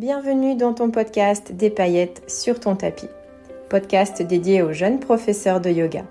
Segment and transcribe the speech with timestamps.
[0.00, 3.10] Bienvenue dans ton podcast Des paillettes sur ton tapis,
[3.68, 6.04] podcast dédié aux jeunes professeurs de yoga.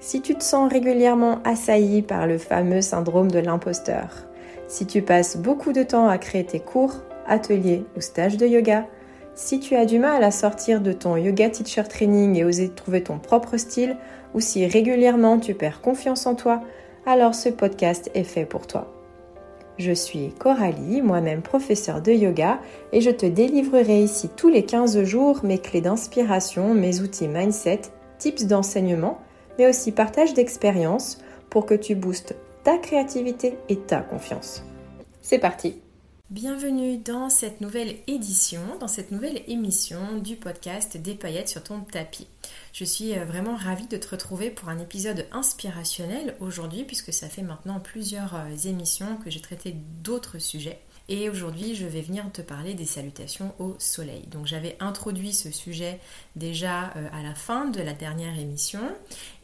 [0.00, 4.26] Si tu te sens régulièrement assailli par le fameux syndrome de l'imposteur,
[4.68, 8.86] si tu passes beaucoup de temps à créer tes cours, ateliers ou stages de yoga,
[9.34, 13.02] si tu as du mal à sortir de ton yoga teacher training et oser trouver
[13.02, 13.96] ton propre style,
[14.34, 16.60] ou si régulièrement tu perds confiance en toi,
[17.06, 18.94] alors ce podcast est fait pour toi.
[19.78, 22.60] Je suis Coralie, moi-même professeure de yoga,
[22.92, 27.82] et je te délivrerai ici tous les 15 jours mes clés d'inspiration, mes outils mindset,
[28.18, 29.18] tips d'enseignement,
[29.58, 31.18] mais aussi partage d'expériences
[31.50, 34.64] pour que tu boostes ta créativité et ta confiance.
[35.22, 35.76] C'est parti
[36.30, 41.80] Bienvenue dans cette nouvelle édition, dans cette nouvelle émission du podcast Des paillettes sur ton
[41.80, 42.28] tapis.
[42.74, 47.28] Je suis euh, vraiment ravie de te retrouver pour un épisode inspirationnel aujourd'hui puisque ça
[47.28, 50.80] fait maintenant plusieurs euh, émissions que j'ai traité d'autres sujets.
[51.10, 54.22] Et aujourd'hui, je vais venir te parler des salutations au soleil.
[54.28, 56.00] Donc j'avais introduit ce sujet
[56.34, 58.80] déjà euh, à la fin de la dernière émission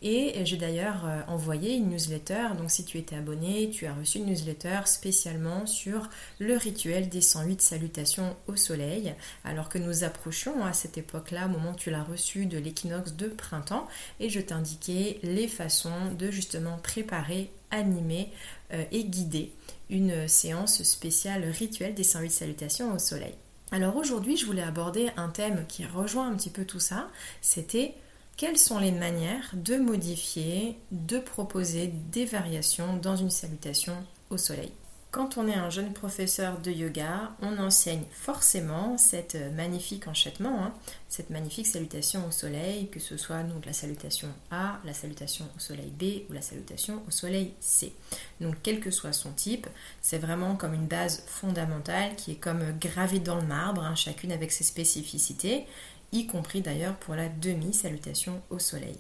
[0.01, 2.49] et j'ai d'ailleurs euh, envoyé une newsletter.
[2.57, 6.09] Donc si tu étais abonné, tu as reçu une newsletter spécialement sur
[6.39, 9.15] le rituel des 108 salutations au soleil.
[9.45, 13.13] Alors que nous approchions à cette époque-là, au moment où tu l'as reçu, de l'équinoxe
[13.13, 13.87] de printemps.
[14.19, 18.31] Et je t'indiquais les façons de justement préparer, animer
[18.73, 19.53] euh, et guider
[19.91, 23.35] une séance spéciale rituelle des 108 salutations au soleil.
[23.73, 27.09] Alors aujourd'hui, je voulais aborder un thème qui rejoint un petit peu tout ça,
[27.41, 27.95] c'était
[28.37, 33.95] quelles sont les manières de modifier, de proposer des variations dans une salutation
[34.31, 34.73] au soleil?
[35.11, 40.75] Quand on est un jeune professeur de yoga, on enseigne forcément cette magnifique enchaînement, hein,
[41.09, 45.59] cette magnifique salutation au soleil, que ce soit donc la salutation A, la salutation au
[45.59, 47.93] soleil B ou la salutation au soleil C.
[48.41, 49.67] Donc quel que soit son type,
[50.01, 54.31] c'est vraiment comme une base fondamentale qui est comme gravée dans le marbre, hein, chacune
[54.31, 55.67] avec ses spécificités,
[56.13, 58.99] y compris d'ailleurs pour la demi-salutation au soleil.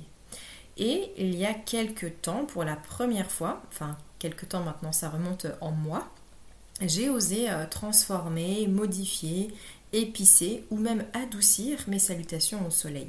[0.76, 5.08] Et il y a quelques temps, pour la première fois, enfin quelques temps maintenant, ça
[5.08, 6.08] remonte en moi,
[6.80, 9.52] j'ai osé euh, transformer, modifier,
[9.92, 13.08] épicer ou même adoucir mes salutations au soleil.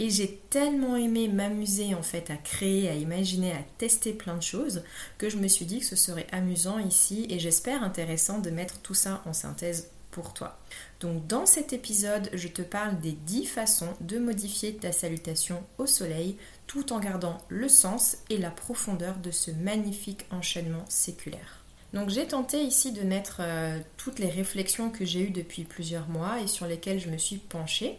[0.00, 4.42] Et j'ai tellement aimé m'amuser en fait à créer, à imaginer, à tester plein de
[4.42, 4.84] choses
[5.16, 8.78] que je me suis dit que ce serait amusant ici et j'espère intéressant de mettre
[8.80, 9.90] tout ça en synthèse
[10.22, 10.58] toi.
[11.00, 15.86] Donc dans cet épisode, je te parle des 10 façons de modifier ta salutation au
[15.86, 16.36] soleil
[16.66, 21.64] tout en gardant le sens et la profondeur de ce magnifique enchaînement séculaire.
[21.94, 26.08] Donc j'ai tenté ici de mettre euh, toutes les réflexions que j'ai eues depuis plusieurs
[26.08, 27.98] mois et sur lesquelles je me suis penchée.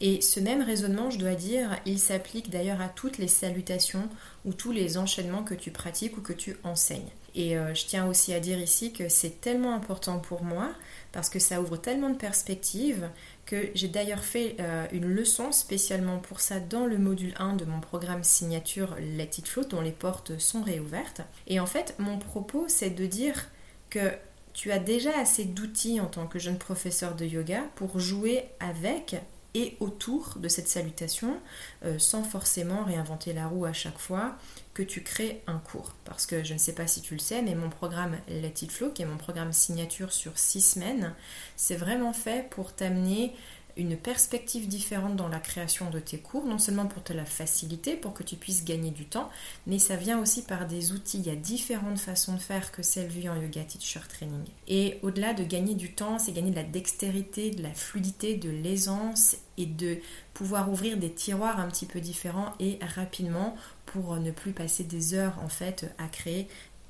[0.00, 4.08] Et ce même raisonnement, je dois dire, il s'applique d'ailleurs à toutes les salutations
[4.44, 7.10] ou tous les enchaînements que tu pratiques ou que tu enseignes.
[7.34, 10.70] Et euh, je tiens aussi à dire ici que c'est tellement important pour moi
[11.18, 13.10] parce que ça ouvre tellement de perspectives
[13.44, 17.64] que j'ai d'ailleurs fait euh, une leçon spécialement pour ça dans le module 1 de
[17.64, 21.22] mon programme signature Let It Flow dont les portes sont réouvertes.
[21.48, 23.48] Et en fait, mon propos, c'est de dire
[23.90, 24.12] que
[24.52, 29.16] tu as déjà assez d'outils en tant que jeune professeur de yoga pour jouer avec
[29.58, 31.40] et autour de cette salutation
[31.84, 34.36] euh, sans forcément réinventer la roue à chaque fois
[34.72, 35.94] que tu crées un cours.
[36.04, 38.70] Parce que je ne sais pas si tu le sais, mais mon programme Let It
[38.70, 41.12] Flow, qui est mon programme signature sur six semaines,
[41.56, 43.34] c'est vraiment fait pour t'amener
[43.78, 47.94] une perspective différente dans la création de tes cours, non seulement pour te la faciliter,
[47.94, 49.30] pour que tu puisses gagner du temps,
[49.66, 51.20] mais ça vient aussi par des outils.
[51.20, 54.44] Il y a différentes façons de faire que celles vues en Yoga Teacher Training.
[54.66, 58.50] Et au-delà de gagner du temps, c'est gagner de la dextérité, de la fluidité, de
[58.50, 59.98] l'aisance et de
[60.34, 63.56] pouvoir ouvrir des tiroirs un petit peu différents et rapidement
[63.86, 66.48] pour ne plus passer des heures en fait à créer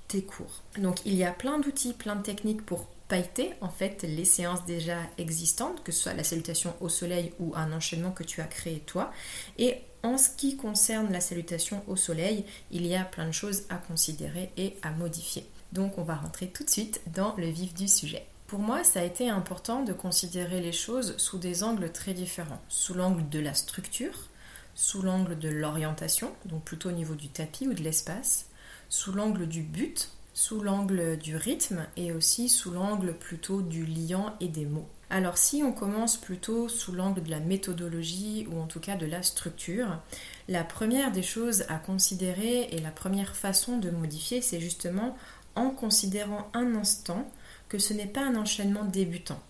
[0.09, 0.63] tes cours.
[0.79, 4.65] Donc il y a plein d'outils, plein de techniques pour pailleter en fait les séances
[4.67, 8.47] déjà existantes, que ce soit la salutation au soleil ou un enchaînement que tu as
[8.47, 9.11] créé toi.
[9.59, 13.65] Et en ce qui concerne la salutation au soleil, il y a plein de choses
[13.71, 15.47] à considérer et à modifier.
[15.73, 18.25] Donc on va rentrer tout de suite dans le vif du sujet.
[18.47, 22.63] Pour moi, ça a été important de considérer les choses sous des angles très différents.
[22.69, 24.29] Sous l'angle de la structure,
[24.75, 28.47] sous l'angle de l'orientation, donc plutôt au niveau du tapis ou de l'espace,
[28.89, 34.37] sous l'angle du but, sous l'angle du rythme et aussi sous l'angle plutôt du liant
[34.39, 34.87] et des mots.
[35.11, 39.05] Alors si on commence plutôt sous l'angle de la méthodologie ou en tout cas de
[39.05, 40.01] la structure,
[40.47, 45.17] la première des choses à considérer et la première façon de modifier, c'est justement
[45.57, 47.29] en considérant un instant
[47.69, 49.43] que ce n'est pas un enchaînement débutant.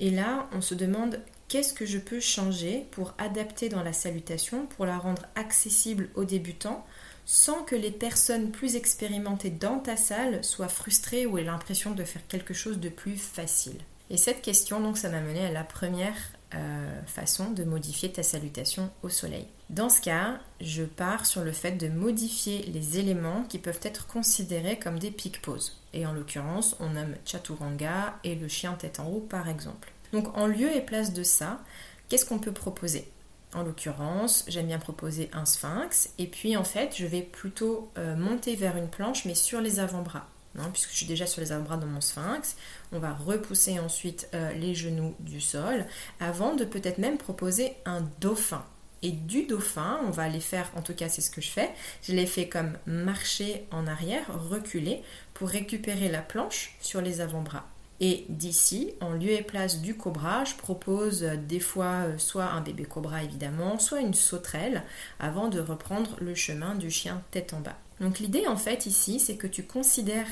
[0.00, 1.18] Et là, on se demande
[1.48, 6.24] qu'est-ce que je peux changer pour adapter dans la salutation, pour la rendre accessible aux
[6.24, 6.84] débutants,
[7.26, 12.04] sans que les personnes plus expérimentées dans ta salle soient frustrées ou aient l'impression de
[12.04, 13.78] faire quelque chose de plus facile.
[14.08, 16.14] Et cette question, donc, ça m'a mené à la première
[16.54, 19.48] euh, façon de modifier ta salutation au soleil.
[19.68, 24.06] Dans ce cas, je pars sur le fait de modifier les éléments qui peuvent être
[24.06, 25.80] considérés comme des piques poses.
[25.92, 29.92] Et en l'occurrence, on nomme Chaturanga et le chien tête en haut par exemple.
[30.12, 31.60] Donc en lieu et place de ça,
[32.08, 33.10] qu'est-ce qu'on peut proposer?
[33.56, 38.14] En l'occurrence, j'aime bien proposer un sphinx et puis en fait, je vais plutôt euh,
[38.14, 40.28] monter vers une planche mais sur les avant-bras.
[40.58, 42.56] Hein, puisque je suis déjà sur les avant-bras dans mon sphinx.
[42.92, 45.84] On va repousser ensuite euh, les genoux du sol
[46.20, 48.64] avant de peut-être même proposer un dauphin.
[49.02, 51.70] Et du dauphin, on va les faire, en tout cas c'est ce que je fais,
[52.02, 55.02] je les fais comme marcher en arrière, reculer,
[55.34, 57.66] pour récupérer la planche sur les avant-bras.
[58.00, 62.44] Et d'ici, en lieu et place du cobra, je propose euh, des fois euh, soit
[62.44, 64.82] un bébé cobra évidemment, soit une sauterelle,
[65.18, 67.78] avant de reprendre le chemin du chien tête en bas.
[68.00, 70.26] Donc l'idée en fait ici, c'est que tu considères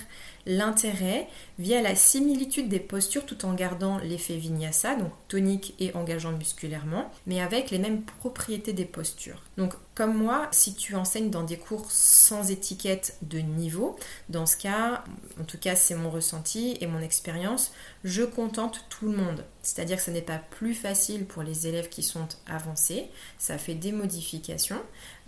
[0.47, 6.33] l'intérêt via la similitude des postures tout en gardant l'effet vinyasa, donc tonique et engageant
[6.33, 9.43] musculairement, mais avec les mêmes propriétés des postures.
[9.57, 13.97] Donc comme moi, si tu enseignes dans des cours sans étiquette de niveau,
[14.29, 15.05] dans ce cas,
[15.41, 19.45] en tout cas c'est mon ressenti et mon expérience, je contente tout le monde.
[19.63, 23.09] C'est-à-dire que ce n'est pas plus facile pour les élèves qui sont avancés,
[23.39, 24.83] ça fait des modifications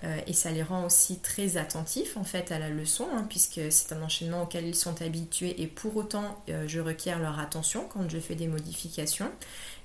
[0.05, 3.61] euh, et ça les rend aussi très attentifs en fait à la leçon, hein, puisque
[3.71, 5.01] c'est un enchaînement auquel ils sont
[5.58, 9.31] et pour autant euh, je requiers leur attention quand je fais des modifications.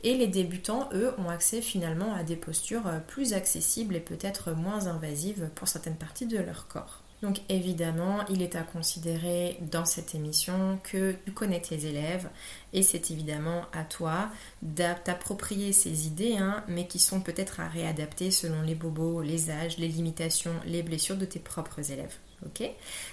[0.03, 4.51] Et les débutants, eux, ont accès finalement à des postures euh, plus accessibles et peut-être
[4.51, 7.01] moins invasives pour certaines parties de leur corps.
[7.21, 12.27] Donc évidemment, il est à considérer dans cette émission que tu connais tes élèves
[12.73, 14.29] et c'est évidemment à toi
[14.63, 19.77] d'approprier ces idées, hein, mais qui sont peut-être à réadapter selon les bobos, les âges,
[19.77, 22.17] les limitations, les blessures de tes propres élèves.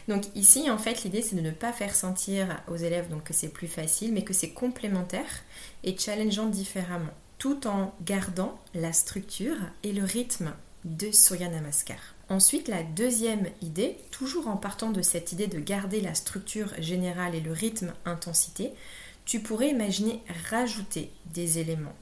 [0.09, 3.35] Donc ici, en fait, l'idée c'est de ne pas faire sentir aux élèves donc, que
[3.35, 5.43] c'est plus facile, mais que c'est complémentaire
[5.85, 10.53] et challengeant différemment, tout en gardant la structure et le rythme
[10.85, 11.99] de Surya Namaskar.
[12.31, 17.35] Ensuite, la deuxième idée, toujours en partant de cette idée de garder la structure générale
[17.35, 18.73] et le rythme intensité,
[19.25, 21.97] tu pourrais imaginer rajouter des éléments,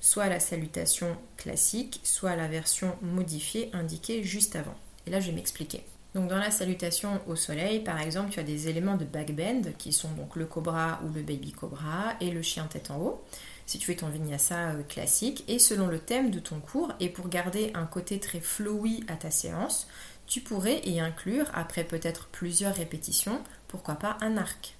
[0.00, 4.76] soit la salutation classique, soit la version modifiée indiquée juste avant.
[5.06, 5.84] Et là, je vais m'expliquer.
[6.14, 9.92] Donc dans la salutation au soleil, par exemple, tu as des éléments de backbend qui
[9.92, 13.24] sont donc le cobra ou le baby cobra et le chien tête en haut.
[13.66, 17.10] Si tu fais ton vinyasa euh, classique, et selon le thème de ton cours, et
[17.10, 19.86] pour garder un côté très flowy à ta séance,
[20.26, 24.74] tu pourrais y inclure, après peut-être plusieurs répétitions, pourquoi pas un arc.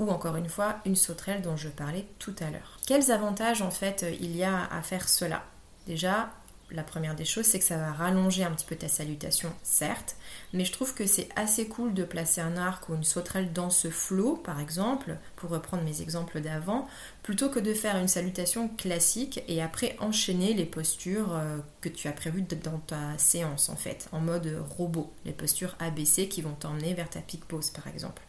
[0.00, 2.80] Ou encore une fois une sauterelle dont je parlais tout à l'heure.
[2.84, 5.44] Quels avantages en fait euh, il y a à faire cela?
[5.86, 6.30] Déjà,
[6.70, 10.16] la première des choses, c'est que ça va rallonger un petit peu ta salutation, certes,
[10.52, 13.70] mais je trouve que c'est assez cool de placer un arc ou une sauterelle dans
[13.70, 16.86] ce flot, par exemple, pour reprendre mes exemples d'avant,
[17.22, 22.08] plutôt que de faire une salutation classique et après enchaîner les postures euh, que tu
[22.08, 26.54] as prévues dans ta séance, en fait, en mode robot, les postures ABC qui vont
[26.54, 28.22] t'emmener vers ta pique pose, par exemple.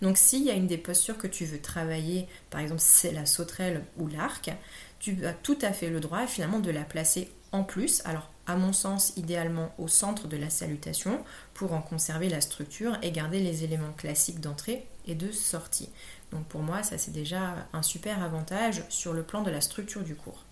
[0.00, 3.26] Donc s'il y a une des postures que tu veux travailler, par exemple c'est la
[3.26, 4.50] sauterelle ou l'arc,
[4.98, 8.56] tu as tout à fait le droit finalement de la placer en plus, alors à
[8.56, 11.22] mon sens idéalement au centre de la salutation
[11.54, 15.90] pour en conserver la structure et garder les éléments classiques d'entrée et de sortie.
[16.32, 20.02] Donc pour moi ça c'est déjà un super avantage sur le plan de la structure
[20.02, 20.44] du cours.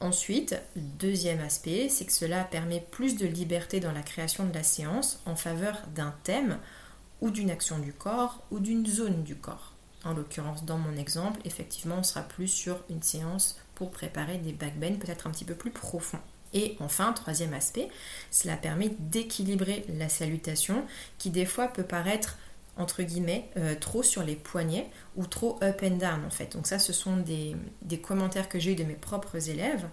[0.00, 4.62] Ensuite, deuxième aspect, c'est que cela permet plus de liberté dans la création de la
[4.62, 6.58] séance en faveur d'un thème
[7.20, 9.74] ou d'une action du corps ou d'une zone du corps.
[10.02, 14.52] En l'occurrence, dans mon exemple, effectivement, on sera plus sur une séance pour préparer des
[14.52, 16.18] backbends peut-être un petit peu plus profonds.
[16.52, 17.88] Et enfin, troisième aspect,
[18.30, 20.84] cela permet d'équilibrer la salutation
[21.16, 22.36] qui des fois peut paraître
[22.76, 26.52] entre guillemets, euh, trop sur les poignets ou trop up and down en fait.
[26.52, 27.56] Donc ça, ce sont des,
[27.98, 29.86] commentaires que j'ai eu de mes propres élèves.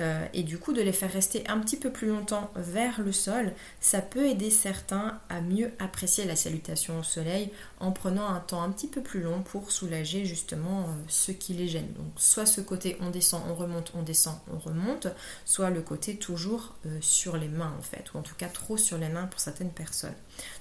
[0.00, 3.12] Euh, et du coup, de les faire rester un petit peu plus longtemps vers le
[3.12, 8.40] sol, ça peut aider certains à mieux apprécier la salutation au soleil en prenant un
[8.40, 11.92] temps un petit peu plus long pour soulager justement euh, ce qui les gêne.
[11.92, 15.08] Donc soit ce côté on descend, on remonte, on descend, on remonte,
[15.44, 18.96] soit le côté toujours sur les mains en fait, ou en tout cas trop sur
[18.96, 20.14] les mains pour certaines personnes.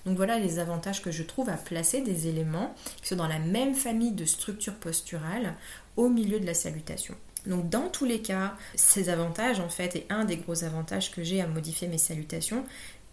[0.05, 3.39] Donc voilà les avantages que je trouve à placer des éléments qui sont dans la
[3.39, 5.55] même famille de structures posturales
[5.95, 7.15] au milieu de la salutation.
[7.45, 11.23] Donc dans tous les cas, ces avantages en fait, et un des gros avantages que
[11.23, 12.63] j'ai à modifier mes salutations,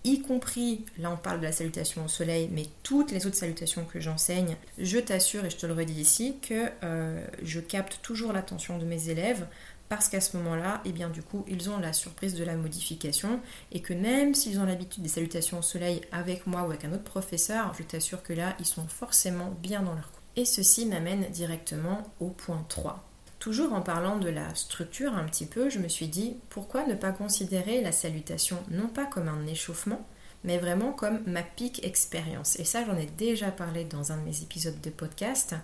[0.05, 3.85] y compris, là on parle de la salutation au soleil, mais toutes les autres salutations
[3.85, 8.33] que j'enseigne, je t'assure et je te le redis ici que euh, je capte toujours
[8.33, 9.47] l'attention de mes élèves
[9.89, 12.57] parce qu'à ce moment-là, et eh bien du coup, ils ont la surprise de la
[12.57, 13.41] modification
[13.71, 16.93] et que même s'ils ont l'habitude des salutations au soleil avec moi ou avec un
[16.93, 20.21] autre professeur, je t'assure que là, ils sont forcément bien dans leur coup.
[20.35, 23.06] Et ceci m'amène directement au point 3.
[23.47, 26.97] Toujours en parlant de la structure un petit peu, je me suis dit pourquoi ne
[26.97, 30.05] pas considérer la salutation non pas comme un échauffement,
[30.43, 32.59] mais vraiment comme ma pique expérience.
[32.59, 35.55] Et ça, j'en ai déjà parlé dans un de mes épisodes de podcast.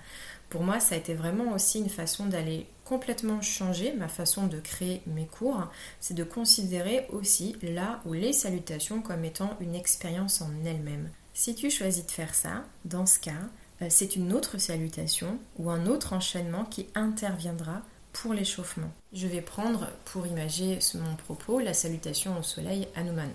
[0.48, 4.60] Pour moi, ça a été vraiment aussi une façon d'aller complètement changer ma façon de
[4.60, 5.68] créer mes cours.
[5.98, 11.10] C'est de considérer aussi là où les salutations comme étant une expérience en elle-même.
[11.34, 13.48] Si tu choisis de faire ça, dans ce cas,
[13.88, 18.90] c'est une autre salutation ou un autre enchaînement qui interviendra pour l'échauffement.
[19.12, 23.30] Je vais prendre pour imager mon propos la salutation au soleil Hanuman.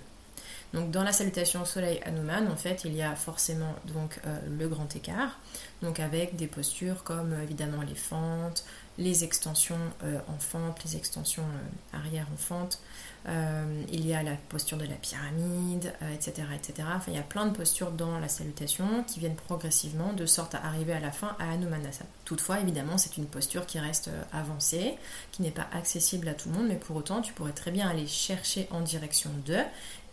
[0.74, 4.38] Donc dans la salutation au soleil Hanuman, en fait, il y a forcément donc euh,
[4.60, 5.40] le grand écart,
[5.82, 8.66] donc avec des postures comme euh, évidemment les fentes,
[8.98, 11.46] les extensions euh, en fente, les extensions
[11.94, 12.80] arrière en fente.
[13.26, 16.88] Il y a la posture de la pyramide, etc., etc.
[16.96, 20.56] Enfin, il y a plein de postures dans la salutation qui viennent progressivement de sorte
[20.56, 22.10] à arriver à la fin à Hanumanasana.
[22.26, 24.96] Toutefois, évidemment, c'est une posture qui reste avancée,
[25.32, 27.90] qui n'est pas accessible à tout le monde, mais pour autant, tu pourrais très bien
[27.90, 29.58] aller chercher en direction de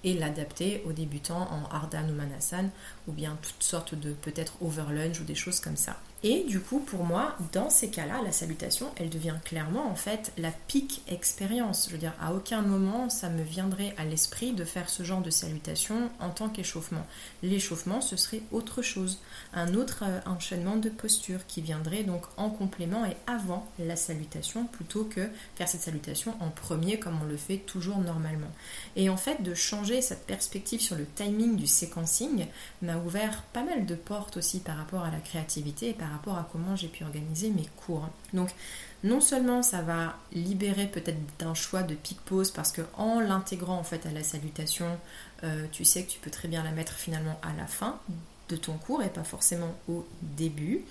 [0.04, 2.70] et l'adapter aux débutants en Manasan
[3.08, 5.96] ou bien toutes sortes de peut-être overlunge ou des choses comme ça.
[6.26, 10.32] Et du coup, pour moi, dans ces cas-là, la salutation, elle devient clairement en fait
[10.38, 11.84] la pique expérience.
[11.88, 15.20] Je veux dire, à aucun moment ça me viendrait à l'esprit de faire ce genre
[15.20, 17.06] de salutation en tant qu'échauffement.
[17.42, 19.18] L'échauffement, ce serait autre chose,
[19.52, 24.64] un autre euh, enchaînement de postures qui viendrait donc en complément et avant la salutation
[24.64, 28.50] plutôt que faire cette salutation en premier comme on le fait toujours normalement.
[28.96, 32.46] Et en fait, de changer cette perspective sur le timing du séquencing
[32.80, 36.36] m'a ouvert pas mal de portes aussi par rapport à la créativité et par rapport
[36.38, 38.08] à comment j'ai pu organiser mes cours.
[38.32, 38.50] Donc
[39.02, 43.78] non seulement ça va libérer peut-être d'un choix de pic pause parce que en l'intégrant
[43.78, 44.98] en fait à la salutation,
[45.44, 48.00] euh, tu sais que tu peux très bien la mettre finalement à la fin
[48.48, 50.84] de ton cours et pas forcément au début.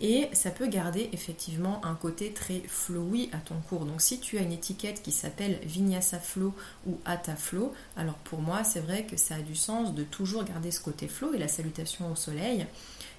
[0.00, 3.84] Et ça peut garder effectivement un côté très flowy à ton cours.
[3.84, 6.54] Donc si tu as une étiquette qui s'appelle Vinyasa Flow
[6.86, 10.44] ou Hatha Flow, alors pour moi c'est vrai que ça a du sens de toujours
[10.44, 12.66] garder ce côté flow et la salutation au soleil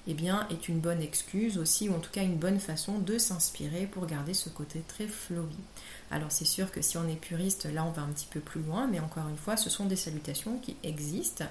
[0.08, 3.18] eh bien, est une bonne excuse aussi, ou en tout cas une bonne façon de
[3.18, 5.56] s'inspirer pour garder ce côté très flowy.
[6.12, 8.62] Alors c'est sûr que si on est puriste, là on va un petit peu plus
[8.62, 11.46] loin, mais encore une fois, ce sont des salutations qui existent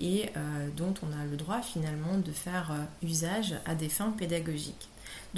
[0.00, 4.10] et euh, dont on a le droit finalement de faire euh, usage à des fins
[4.10, 4.88] pédagogiques.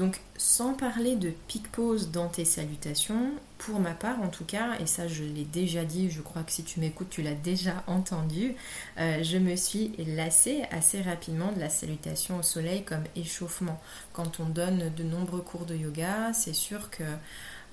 [0.01, 4.79] Donc sans parler de pic pause dans tes salutations, pour ma part en tout cas,
[4.81, 7.85] et ça je l'ai déjà dit, je crois que si tu m'écoutes tu l'as déjà
[7.87, 8.55] entendu,
[8.99, 13.79] euh, je me suis lassée assez rapidement de la salutation au soleil comme échauffement.
[14.15, 17.05] Quand on donne de nombreux cours de yoga, c'est sûr que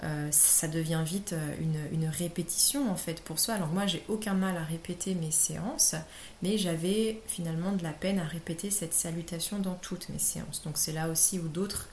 [0.04, 1.56] euh, ça devient vite euh,
[1.94, 3.54] une, répétition en fait pour soi.
[3.54, 5.96] Alors moi j'ai aucun mal à répéter mes séances,
[6.44, 10.62] mais j'avais finalement de la peine à répéter cette salutation dans toutes mes séances.
[10.64, 11.88] Donc c'est là aussi où d'autres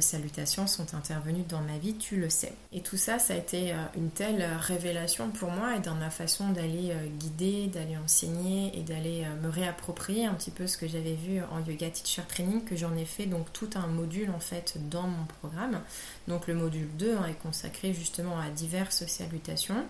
[0.00, 2.52] salutations sont intervenues dans ma vie, tu le sais.
[2.72, 5.94] Et tout ça, ça a été euh, une telle euh, révélation pour moi et dans
[5.94, 10.88] ma façon d'aller guider, d'aller enseigner et d'aller me réapproprier un petit peu ce que
[10.88, 14.40] j'avais vu en yoga teacher training que j'en ai fait donc tout un module en
[14.40, 15.80] fait dans mon programme.
[16.28, 19.84] Donc le module 2 hein, est consacré justement à diverses salutations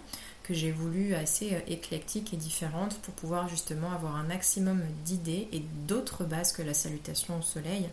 [0.45, 5.63] que j'ai voulu assez éclectiques et différentes pour pouvoir justement avoir un maximum d'idées et
[5.89, 7.89] d'autres bases que la salutation au soleil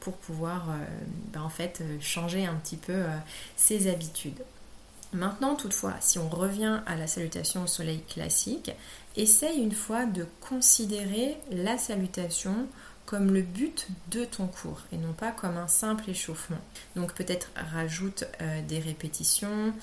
[0.00, 0.74] pour pouvoir euh,
[1.32, 3.16] ben, en fait euh, changer un petit peu euh,
[3.56, 4.42] ses habitudes.
[5.12, 8.72] Maintenant, toutefois, si on revient à la salutation au soleil classique,
[9.16, 12.66] essaye une fois de considérer la salutation
[13.06, 16.58] comme le but de ton cours et non pas comme un simple échauffement.
[16.96, 18.24] Donc peut-être rajoute
[18.66, 19.74] des répétitions,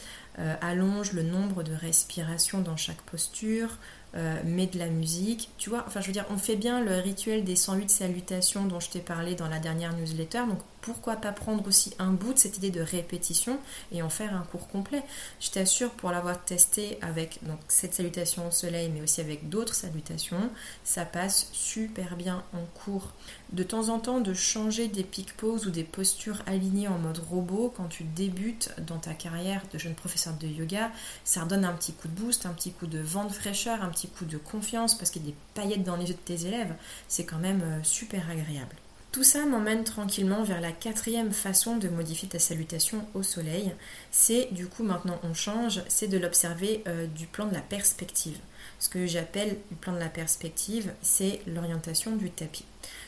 [0.59, 3.77] allonge le nombre de respirations dans chaque posture,
[4.15, 5.49] euh, met de la musique.
[5.57, 8.79] Tu vois, enfin je veux dire, on fait bien le rituel des 108 salutations dont
[8.79, 10.43] je t'ai parlé dans la dernière newsletter.
[10.81, 13.59] Pourquoi pas prendre aussi un bout de cette idée de répétition
[13.91, 15.03] et en faire un cours complet
[15.39, 20.49] Je t'assure, pour l'avoir testé avec cette salutation au soleil, mais aussi avec d'autres salutations,
[20.83, 23.11] ça passe super bien en cours.
[23.51, 27.19] De temps en temps, de changer des pic poses ou des postures alignées en mode
[27.19, 30.91] robot quand tu débutes dans ta carrière de jeune professeur de yoga,
[31.23, 33.89] ça redonne un petit coup de boost, un petit coup de vent de fraîcheur, un
[33.89, 36.45] petit coup de confiance parce qu'il y a des paillettes dans les yeux de tes
[36.45, 36.73] élèves.
[37.07, 38.75] C'est quand même euh, super agréable.
[39.11, 43.73] Tout ça m'emmène tranquillement vers la quatrième façon de modifier ta salutation au soleil.
[44.09, 48.37] C'est du coup maintenant on change, c'est de l'observer euh, du plan de la perspective.
[48.79, 52.63] Ce que j'appelle le plan de la perspective, c'est l'orientation du tapis.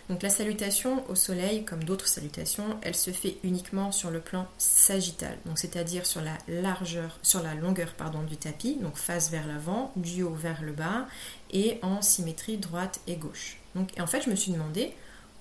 [0.10, 4.46] Donc la salutation au soleil, comme d'autres salutations, elle se fait uniquement sur le plan
[4.58, 9.48] sagittal, donc c'est-à-dire sur la largeur, sur la longueur pardon, du tapis, donc face vers
[9.48, 11.08] l'avant, du haut vers le bas,
[11.52, 13.58] et en symétrie droite et gauche.
[13.74, 14.94] Donc en fait, je me suis demandé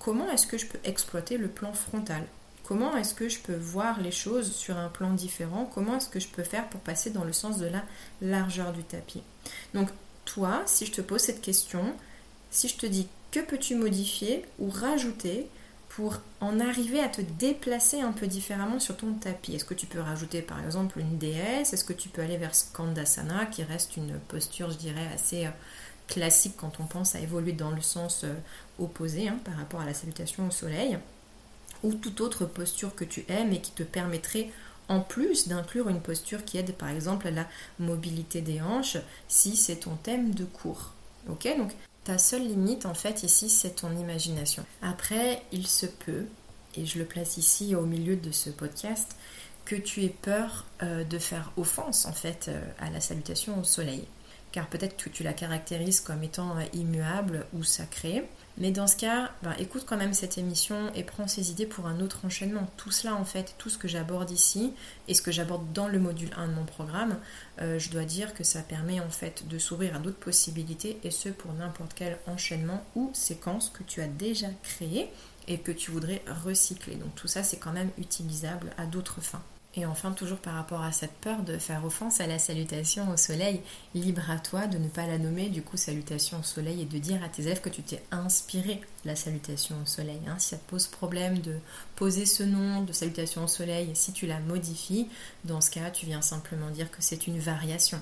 [0.03, 2.23] comment est-ce que je peux exploiter le plan frontal?
[2.63, 5.69] Comment est-ce que je peux voir les choses sur un plan différent?
[5.73, 7.83] Comment est-ce que je peux faire pour passer dans le sens de la
[8.21, 9.23] largeur du tapis?
[9.73, 9.89] Donc
[10.25, 11.83] toi, si je te pose cette question,
[12.51, 15.47] si je te dis que peux-tu modifier ou rajouter
[15.89, 19.55] pour en arriver à te déplacer un peu différemment sur ton tapis?
[19.55, 21.73] Est-ce que tu peux rajouter par exemple une déesse?
[21.73, 25.51] Est-ce que tu peux aller vers Skandasana qui reste une posture, je dirais, assez euh,
[26.07, 28.33] classique quand on pense à évoluer dans le sens euh,
[28.79, 30.97] opposé hein, par rapport à la salutation au soleil
[31.83, 34.49] ou toute autre posture que tu aimes et qui te permettrait
[34.89, 37.47] en plus d'inclure une posture qui aide par exemple à la
[37.79, 40.91] mobilité des hanches si c'est ton thème de cours.
[41.29, 41.71] Ok Donc
[42.03, 44.65] ta seule limite en fait ici c'est ton imagination.
[44.81, 46.25] Après il se peut,
[46.75, 49.15] et je le place ici au milieu de ce podcast,
[49.65, 53.63] que tu aies peur euh, de faire offense en fait euh, à la salutation au
[53.63, 54.05] soleil.
[54.53, 58.23] Car peut-être que tu la caractérises comme étant euh, immuable ou sacrée.
[58.59, 61.87] Mais dans ce cas, ben, écoute quand même cette émission et prends ces idées pour
[61.87, 62.69] un autre enchaînement.
[62.77, 64.73] Tout cela, en fait, tout ce que j'aborde ici
[65.07, 67.17] et ce que j'aborde dans le module 1 de mon programme,
[67.61, 71.09] euh, je dois dire que ça permet en fait de s'ouvrir à d'autres possibilités et
[71.09, 75.09] ce pour n'importe quel enchaînement ou séquence que tu as déjà créé
[75.47, 76.95] et que tu voudrais recycler.
[76.95, 79.43] Donc tout ça, c'est quand même utilisable à d'autres fins.
[79.75, 83.17] Et enfin, toujours par rapport à cette peur de faire offense à la salutation au
[83.17, 83.59] soleil,
[83.95, 86.97] libre à toi de ne pas la nommer du coup salutation au soleil et de
[86.99, 90.19] dire à tes élèves que tu t'es inspiré de la salutation au soleil.
[90.27, 90.35] Hein.
[90.37, 91.55] Si ça te pose problème de
[91.95, 95.07] poser ce nom de salutation au soleil, si tu la modifies,
[95.43, 97.99] dans ce cas, tu viens simplement dire que c'est une variation.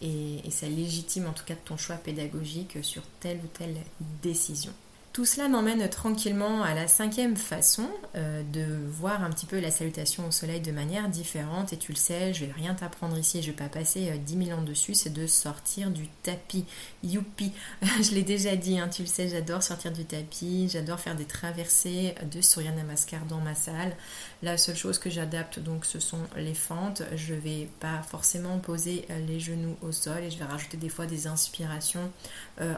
[0.00, 3.76] Et, et ça légitime en tout cas ton choix pédagogique sur telle ou telle
[4.22, 4.72] décision.
[5.12, 9.70] Tout cela m'emmène tranquillement à la cinquième façon euh, de voir un petit peu la
[9.70, 11.72] salutation au soleil de manière différente.
[11.72, 14.36] Et tu le sais, je vais rien t'apprendre ici, je vais pas passer euh, dix
[14.36, 16.64] 10 000 ans dessus, c'est de sortir du tapis.
[17.02, 21.16] Youpi Je l'ai déjà dit, hein, tu le sais, j'adore sortir du tapis, j'adore faire
[21.16, 23.96] des traversées de Surya Namaskar dans ma salle.
[24.42, 27.02] La seule chose que j'adapte donc ce sont les fentes.
[27.16, 30.88] Je vais pas forcément poser euh, les genoux au sol et je vais rajouter des
[30.88, 32.12] fois des inspirations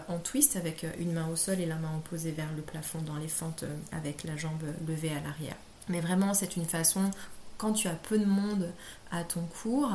[0.09, 3.17] en twist avec une main au sol et la main opposée vers le plafond dans
[3.17, 5.57] les fentes euh, avec la jambe levée à l'arrière.
[5.89, 7.11] Mais vraiment, c'est une façon,
[7.59, 8.73] quand tu as peu de monde
[9.11, 9.93] à ton cours,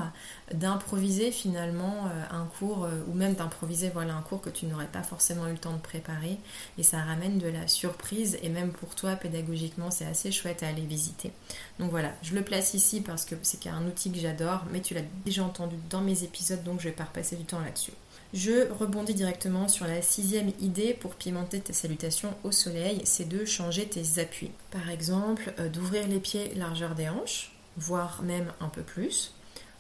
[0.54, 4.88] d'improviser finalement euh, un cours, euh, ou même d'improviser voilà, un cours que tu n'aurais
[4.88, 6.38] pas forcément eu le temps de préparer.
[6.78, 10.68] Et ça ramène de la surprise, et même pour toi, pédagogiquement, c'est assez chouette à
[10.68, 11.32] aller visiter.
[11.80, 14.94] Donc voilà, je le place ici parce que c'est un outil que j'adore, mais tu
[14.94, 17.94] l'as déjà entendu dans mes épisodes, donc je vais pas repasser du temps là-dessus.
[18.36, 23.46] Je rebondis directement sur la sixième idée pour pimenter ta salutation au soleil, c'est de
[23.46, 24.52] changer tes appuis.
[24.72, 29.34] Par exemple, euh, d'ouvrir les pieds largeur des hanches, voire même un peu plus,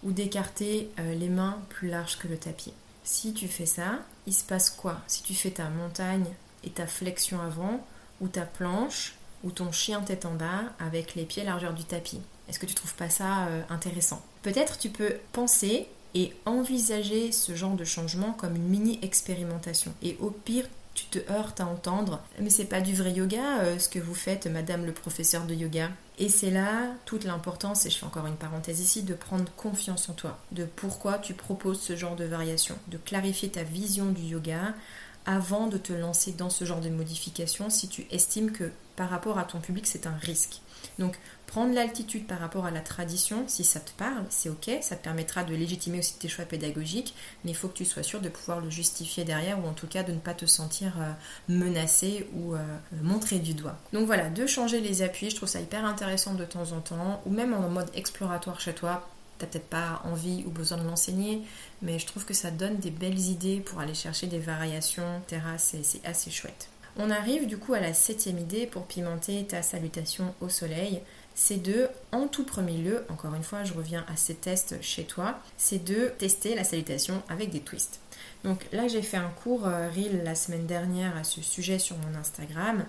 [0.04, 2.72] ou d'écarter euh, les mains plus larges que le tapis.
[3.04, 5.02] Si tu fais ça, il se passe quoi?
[5.08, 7.86] Si tu fais ta montagne et ta flexion avant,
[8.22, 12.22] ou ta planche, ou ton chien tête en bas avec les pieds largeur du tapis.
[12.48, 14.24] Est-ce que tu trouves pas ça euh, intéressant?
[14.44, 19.94] Peut-être tu peux penser et envisager ce genre de changement comme une mini expérimentation.
[20.02, 23.78] Et au pire, tu te heurtes à entendre mais c'est pas du vrai yoga euh,
[23.78, 27.90] ce que vous faites madame le professeur de yoga et c'est là toute l'importance et
[27.90, 31.82] je fais encore une parenthèse ici de prendre confiance en toi de pourquoi tu proposes
[31.82, 34.74] ce genre de variation de clarifier ta vision du yoga
[35.26, 39.38] avant de te lancer dans ce genre de modification si tu estimes que par rapport
[39.38, 40.62] à ton public c'est un risque
[40.98, 44.96] donc prendre l'altitude par rapport à la tradition, si ça te parle, c'est ok, ça
[44.96, 48.20] te permettra de légitimer aussi tes choix pédagogiques, mais il faut que tu sois sûr
[48.22, 51.12] de pouvoir le justifier derrière ou en tout cas de ne pas te sentir euh,
[51.48, 52.60] menacé ou euh,
[53.02, 53.78] montré du doigt.
[53.94, 57.22] Donc voilà, de changer les appuis, je trouve ça hyper intéressant de temps en temps,
[57.26, 61.42] ou même en mode exploratoire chez toi, t'as peut-être pas envie ou besoin de l'enseigner,
[61.82, 65.42] mais je trouve que ça donne des belles idées pour aller chercher des variations, etc.
[65.58, 66.70] C'est assez chouette.
[66.98, 71.02] On arrive du coup à la septième idée pour pimenter ta salutation au soleil.
[71.36, 75.04] C'est de, en tout premier lieu, encore une fois, je reviens à ces tests chez
[75.04, 78.00] toi, c'est de tester la salutation avec des twists.
[78.46, 81.98] Donc là, j'ai fait un cours euh, reel la semaine dernière à ce sujet sur
[81.98, 82.86] mon Instagram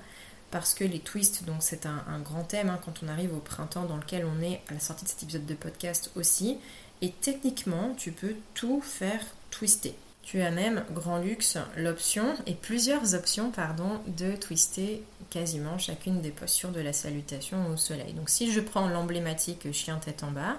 [0.53, 3.85] parce que les twists, donc c'est un, grand thème hein, quand on arrive au printemps
[3.85, 6.59] dans lequel on est à la sortie de cet épisode de podcast aussi.
[7.03, 9.95] Et techniquement, tu peux tout faire twister.
[10.23, 16.31] Tu as même, grand luxe, l'option, et plusieurs options, pardon, de twister quasiment chacune des
[16.31, 18.13] postures de la salutation au soleil.
[18.15, 20.57] Donc si je prends l'emblématique chien tête en bas,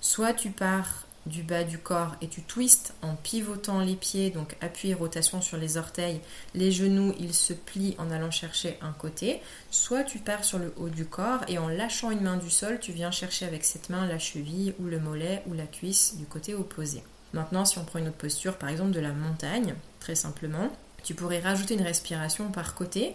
[0.00, 4.56] soit tu pars du bas du corps et tu twistes en pivotant les pieds, donc
[4.60, 6.20] appui rotation sur les orteils,
[6.54, 10.72] les genoux ils se plient en allant chercher un côté, soit tu pars sur le
[10.78, 13.90] haut du corps et en lâchant une main du sol, tu viens chercher avec cette
[13.90, 17.02] main la cheville ou le mollet ou la cuisse du côté opposé.
[17.32, 20.70] Maintenant, si on prend une autre posture, par exemple de la montagne, très simplement,
[21.02, 23.14] Tu pourrais rajouter une respiration par côté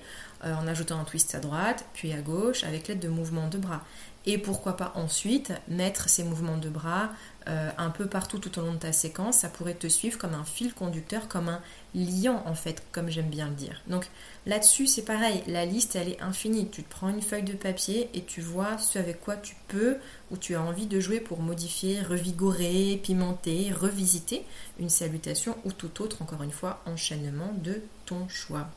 [0.53, 3.83] en ajoutant un twist à droite, puis à gauche, avec l'aide de mouvements de bras.
[4.27, 7.11] Et pourquoi pas ensuite mettre ces mouvements de bras
[7.47, 9.37] euh, un peu partout tout au long de ta séquence.
[9.37, 11.61] Ça pourrait te suivre comme un fil conducteur, comme un
[11.93, 13.83] liant en fait, comme j'aime bien le dire.
[13.85, 14.09] Donc
[14.47, 15.43] là-dessus, c'est pareil.
[15.45, 16.69] La liste, elle est infinie.
[16.69, 19.97] Tu te prends une feuille de papier et tu vois ce avec quoi tu peux
[20.31, 24.43] ou tu as envie de jouer pour modifier, revigorer, pimenter, revisiter
[24.79, 28.67] une salutation ou tout autre, encore une fois, enchaînement de ton choix.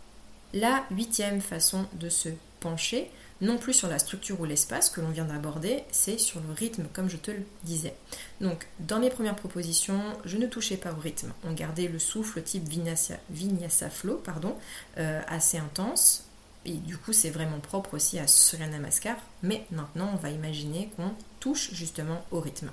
[0.55, 2.31] La huitième façon de se
[2.61, 6.53] pencher, non plus sur la structure ou l'espace que l'on vient d'aborder, c'est sur le
[6.53, 7.95] rythme, comme je te le disais.
[8.41, 11.33] Donc, dans mes premières propositions, je ne touchais pas au rythme.
[11.45, 14.57] On gardait le souffle type vinyasa, flow, pardon,
[14.97, 16.25] euh, assez intense.
[16.65, 19.17] Et du coup, c'est vraiment propre aussi à Surya Namaskar.
[19.43, 22.71] Mais maintenant, on va imaginer qu'on touche justement au rythme.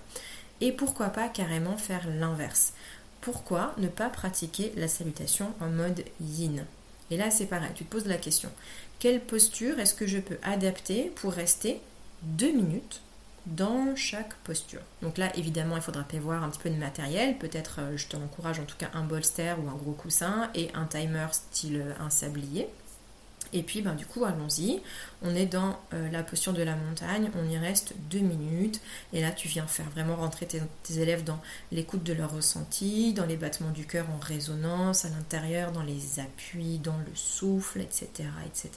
[0.62, 2.74] Et pourquoi pas carrément faire l'inverse?
[3.22, 6.66] Pourquoi ne pas pratiquer la salutation en mode yin?
[7.12, 8.50] Et là, c'est pareil, tu te poses la question
[9.00, 11.82] quelle posture est-ce que je peux adapter pour rester
[12.24, 13.02] deux minutes
[13.46, 14.80] dans chaque posture?
[15.02, 17.38] Donc là, évidemment, il faudra prévoir un petit peu de matériel.
[17.38, 20.70] Peut-être, euh, je te encourage en tout cas un bolster ou un gros coussin et
[20.74, 22.68] un timer style euh, un sablier.
[23.54, 24.82] Et puis, ben, du coup, allons-y.
[25.22, 27.30] On est dans euh, la posture de la montagne.
[27.36, 28.82] On y reste deux minutes.
[29.14, 30.62] Et là, tu viens faire vraiment rentrer tes,
[31.00, 31.40] élèves dans
[31.72, 36.20] l'écoute de leur ressenti, dans les battements du cœur en résonance, à l'intérieur, dans les
[36.20, 38.72] appuis, dans le souffle, etc., etc.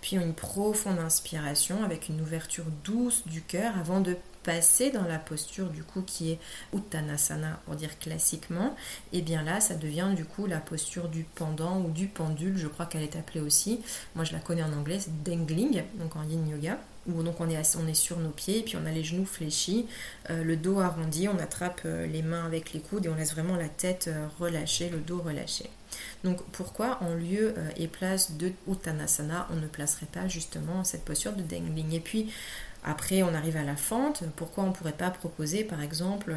[0.00, 5.18] Puis une profonde inspiration avec une ouverture douce du cœur avant de passer dans la
[5.18, 6.38] posture du coup qui est
[6.74, 8.76] Uttanasana pour dire classiquement,
[9.12, 12.68] et bien là ça devient du coup la posture du pendant ou du pendule, je
[12.68, 13.80] crois qu'elle est appelée aussi.
[14.14, 17.48] Moi je la connais en anglais, c'est Dengling, donc en yin yoga où donc on
[17.48, 19.86] est, sur nos pieds, et puis on a les genoux fléchis,
[20.30, 23.32] euh, le dos arrondi, on attrape euh, les mains avec les coudes et on laisse
[23.32, 25.70] vraiment la tête euh, relâchée, le dos relâché.
[26.24, 31.34] Donc pourquoi en lieu et place de Uttanasana, on ne placerait pas justement cette posture
[31.34, 32.32] de Dengling Et puis
[32.84, 34.24] après, on arrive à la fente.
[34.36, 36.34] Pourquoi on ne pourrait pas proposer, par exemple,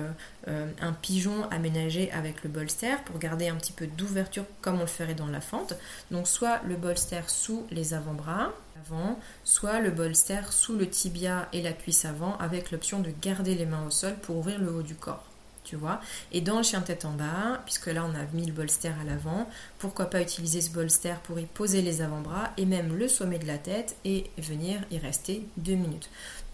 [0.48, 4.82] euh, un pigeon aménagé avec le bolster pour garder un petit peu d'ouverture comme on
[4.82, 5.74] le ferait dans la fente
[6.10, 8.54] Donc, soit le bolster sous les avant-bras,
[8.86, 13.56] avant, soit le bolster sous le tibia et la cuisse avant, avec l'option de garder
[13.56, 15.26] les mains au sol pour ouvrir le haut du corps.
[15.67, 15.99] Tu vois
[16.32, 19.03] et dans le chien tête en bas, puisque là on a mis le bolster à
[19.03, 19.49] l'avant,
[19.80, 23.47] pourquoi pas utiliser ce bolster pour y poser les avant-bras et même le sommet de
[23.47, 26.10] la tête et venir y rester deux minutes.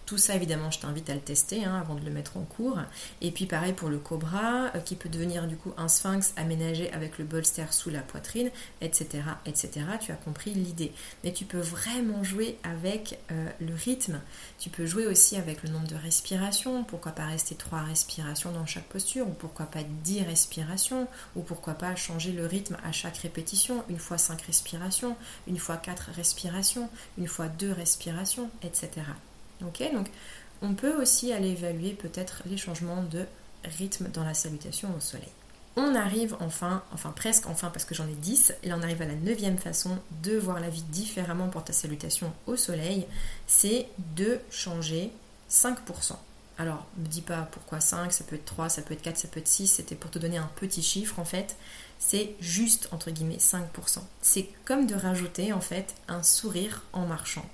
[0.06, 2.78] Tout ça, évidemment, je t'invite à le tester hein, avant de le mettre en cours.
[3.22, 6.92] Et puis pareil pour le cobra, euh, qui peut devenir du coup un sphinx aménagé
[6.92, 8.50] avec le bolster sous la poitrine,
[8.82, 9.22] etc.
[9.46, 9.70] etc.
[10.00, 10.92] Tu as compris l'idée.
[11.22, 14.20] Mais tu peux vraiment jouer avec euh, le rythme.
[14.58, 16.84] Tu peux jouer aussi avec le nombre de respirations.
[16.84, 19.26] Pourquoi pas rester trois respirations dans chaque posture?
[19.26, 21.08] Ou pourquoi pas dix respirations?
[21.34, 23.82] Ou pourquoi pas changer le rythme à chaque répétition?
[23.88, 29.02] Une fois cinq respirations, une fois quatre respirations, une fois deux respirations, etc.
[29.92, 30.08] Donc
[30.62, 33.24] on peut aussi aller évaluer peut-être les changements de
[33.64, 35.32] rythme dans la salutation au soleil.
[35.76, 39.02] On arrive enfin, enfin presque enfin parce que j'en ai 10, et là on arrive
[39.02, 43.06] à la neuvième façon de voir la vie différemment pour ta salutation au soleil,
[43.46, 45.10] c'est de changer
[45.50, 46.16] 5%.
[46.56, 49.16] Alors, ne me dis pas pourquoi 5, ça peut être 3, ça peut être 4,
[49.16, 51.56] ça peut être 6, c'était pour te donner un petit chiffre en fait.
[51.98, 53.64] C'est juste entre guillemets 5%.
[54.22, 57.44] C'est comme de rajouter en fait un sourire en marchant.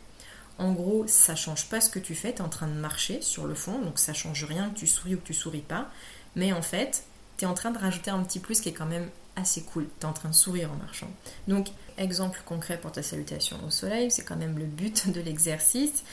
[0.60, 3.22] En gros, ça change pas ce que tu fais, tu es en train de marcher
[3.22, 5.88] sur le fond, donc ça change rien que tu souris ou que tu souris pas.
[6.36, 7.04] Mais en fait,
[7.38, 9.88] tu es en train de rajouter un petit plus qui est quand même assez cool.
[9.98, 11.08] Tu es en train de sourire en marchant.
[11.48, 16.04] Donc, exemple concret pour ta salutation au soleil, c'est quand même le but de l'exercice.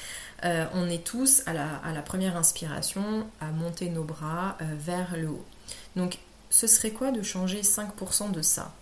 [0.45, 5.27] Euh, on est tous à la, première inspiration à monter nos bras euh, vers le
[5.27, 5.45] haut.
[5.97, 8.73] Donc, ce serait quoi de changer 5% de ça?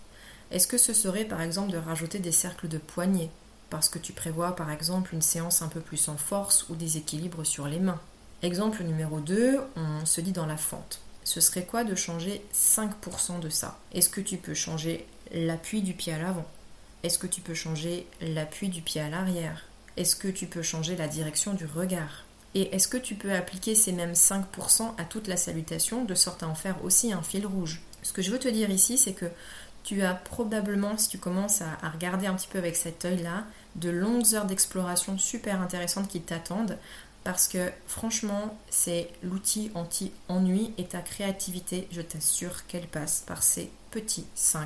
[0.52, 3.32] Est-ce que ce serait par exemple de rajouter des cercles de poignets?
[3.70, 6.98] Parce que tu prévois par exemple une séance un peu plus en force ou des
[6.98, 8.00] équilibres sur les mains.
[8.42, 11.00] Exemple numéro 2, on se dit dans la fente.
[11.24, 13.80] Ce serait quoi de changer 5% de ça?
[13.94, 16.46] Est-ce que tu peux changer l'appui du pied à l'avant?
[17.04, 19.66] Est-ce que tu peux changer l'appui du pied à l'arrière?
[19.98, 22.26] Est-ce que tu peux changer la direction du regard?
[22.54, 26.44] Et est-ce que tu peux appliquer ces mêmes 5% à toute la salutation de sorte
[26.44, 27.82] à en faire aussi un fil rouge?
[28.02, 29.26] Ce que je veux te dire ici, c'est que
[29.86, 33.44] tu as probablement, si tu commences à, regarder un petit peu avec cet œil-là,
[33.76, 36.78] de longues heures d'exploration super intéressantes qui t'attendent
[37.24, 43.72] parce que franchement, c'est l'outil anti-ennui et ta créativité, je t'assure qu'elle passe par ces
[43.92, 44.66] petits 5%.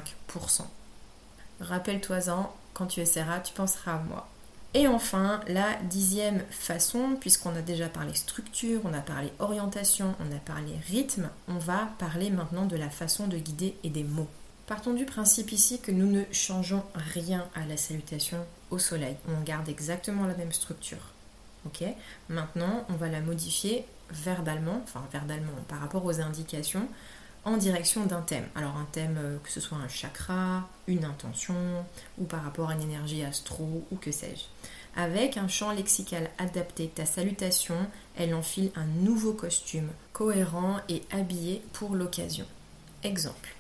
[1.60, 4.28] Rappelle-toi-en, quand tu essaieras, tu penseras à moi.
[4.74, 10.36] Et enfin, la dixième façon, puisqu'on a déjà parlé structure, on a parlé orientation, on
[10.36, 14.30] a parlé rythme, on va parler maintenant de la façon de guider et des mots.
[14.70, 18.38] Partons du principe ici que nous ne changeons rien à la salutation
[18.70, 19.16] au soleil.
[19.28, 21.10] On garde exactement la même structure.
[21.66, 21.84] Ok?
[22.30, 26.88] Maintenant, on va la modifier verbalement, enfin verbalement par rapport aux indications,
[27.46, 28.46] en direction d'un thème.
[28.54, 31.56] Alors un thème euh, que ce soit un chakra, une intention,
[32.20, 34.44] ou par rapport à une énergie astro, ou que sais-je.
[34.96, 41.64] Avec un champ lexical adapté, ta salutation, elle enfile un nouveau costume, cohérent et habillé
[41.74, 42.46] pour l'occasion.
[43.02, 43.56] Exemple.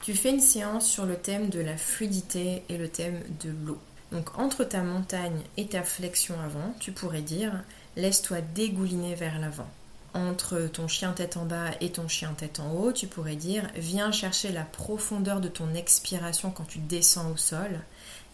[0.00, 3.78] Tu fais une séance sur le thème de la fluidité et le thème de l'eau.
[4.12, 7.52] Donc entre ta montagne et ta flexion avant, tu pourrais dire
[7.96, 9.68] laisse-toi dégouliner vers l'avant.
[10.14, 13.68] Entre ton chien tête en bas et ton chien tête en haut, tu pourrais dire
[13.76, 17.80] viens chercher la profondeur de ton expiration quand tu descends au sol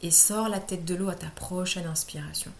[0.03, 2.53] et sors la tête de l'eau à ta prochaine inspiration.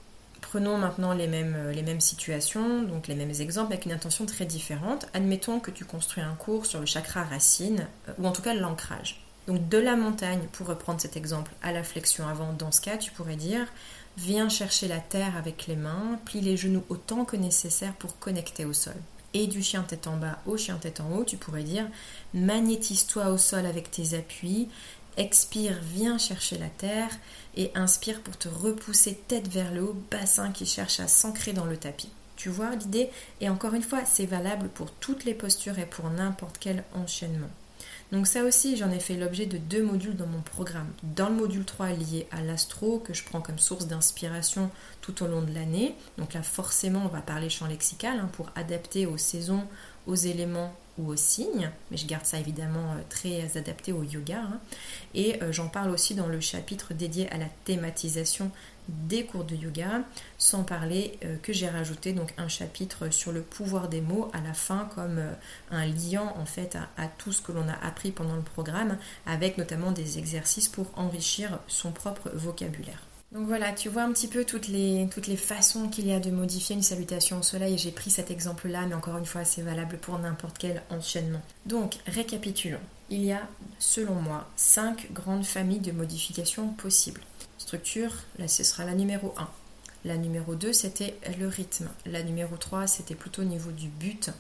[0.55, 4.45] Prenons maintenant les mêmes, les mêmes situations, donc les mêmes exemples avec une intention très
[4.45, 5.05] différente.
[5.13, 8.55] Admettons que tu construis un cours sur le chakra racine, euh, ou en tout cas
[8.55, 9.21] l'ancrage.
[9.49, 12.99] Donc de la montagne, pour reprendre cet exemple, à la flexion avant, dans ce cas,
[12.99, 13.67] tu pourrais dire
[14.17, 18.65] viens chercher la terre avec les mains, plie les genoux autant que nécessaire pour connecter
[18.65, 18.95] au sol.
[19.33, 21.89] Et du chien tête en bas au chien tête en haut, tu pourrais dire
[22.33, 24.69] magnétise-toi au sol avec tes appuis,
[25.17, 27.11] expire, viens chercher la terre
[27.57, 31.67] et inspire pour te repousser tête vers le haut, bassin qui cherche à s'ancrer dans
[31.67, 32.11] le tapis.
[32.37, 36.11] Tu vois l'idée Et encore une fois, c'est valable pour toutes les postures et pour
[36.11, 37.51] n'importe quel enchaînement.
[38.13, 40.89] Donc ça aussi, j'en ai fait l'objet de deux modules dans mon programme.
[41.03, 45.27] Dans le module 3 lié à l'astro, que je prends comme source d'inspiration tout au
[45.27, 45.95] long de l'année.
[46.19, 49.65] Donc là, forcément, on va parler champ lexical hein, pour adapter aux saisons,
[50.07, 54.41] aux éléments ou aux signes, mais je garde ça évidemment euh, très adapté au yoga.
[54.41, 54.61] Hein.
[55.15, 58.51] Et euh, j'en parle aussi dans le chapitre dédié à la thématisation
[58.89, 60.03] des cours de yoga,
[60.39, 64.41] sans parler euh, que j'ai rajouté donc un chapitre sur le pouvoir des mots à
[64.41, 65.33] la fin comme euh,
[65.71, 69.59] un liant en fait à, tout ce que l'on a appris pendant le programme, avec
[69.59, 73.01] notamment des exercices pour enrichir son propre vocabulaire.
[73.35, 76.77] Donc voilà, tu vois un petit peu toutes les, façons qu'il y a de modifier
[76.77, 77.77] une salutation au soleil.
[77.77, 81.43] J'ai pris cet exemple-là, mais encore une fois, c'est valable pour n'importe quel enchaînement.
[81.67, 82.79] Donc, récapitulons.
[83.11, 83.43] Il y a,
[83.81, 87.21] selon moi, cinq grandes familles de modifications possibles
[87.65, 89.49] structure, là ce sera la numéro 1.
[90.05, 91.89] La numéro 2, c'était le rythme.
[92.05, 94.31] La numéro 3, c'était plutôt au niveau du but,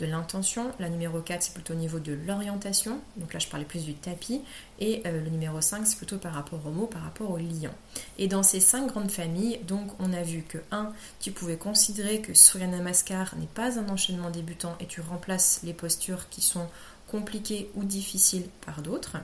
[0.00, 0.72] de l'intention.
[0.78, 3.00] La numéro 4, c'est plutôt au niveau de l'orientation.
[3.16, 4.42] Donc là, je parlais plus du tapis.
[4.80, 7.70] Et euh, le numéro 5, c'est plutôt par rapport au mot, par rapport au lion.
[8.18, 12.20] Et dans ces cinq grandes familles, donc on a vu que 1, tu pouvais considérer
[12.20, 16.66] que Surya Namaskar n'est pas un enchaînement débutant et tu remplaces les postures qui sont
[17.06, 19.18] compliquées ou difficiles par d'autres.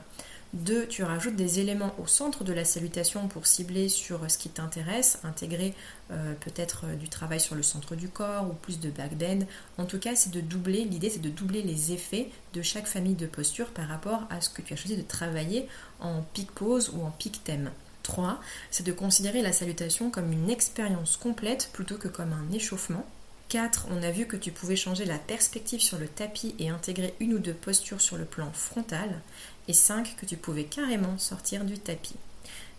[0.55, 0.87] 2.
[0.87, 5.19] Tu rajoutes des éléments au centre de la salutation pour cibler sur ce qui t'intéresse,
[5.25, 5.75] intégrer
[6.11, 9.47] euh, peut-être euh, du travail sur le centre du corps ou plus de back bend.
[9.79, 13.15] En tout cas, c'est de doubler, l'idée c'est de doubler les effets de chaque famille
[13.15, 15.69] de posture par rapport à ce que tu as choisi de travailler
[16.01, 17.71] en pic pose ou en pic thème.
[18.03, 18.41] 3.
[18.71, 23.05] C'est de considérer la salutation comme une expérience complète plutôt que comme un échauffement.
[23.49, 23.87] 4.
[23.91, 27.35] On a vu que tu pouvais changer la perspective sur le tapis et intégrer une
[27.35, 29.21] ou deux postures sur le plan frontal
[29.69, 32.17] et 5 que tu pouvais carrément sortir du tapis.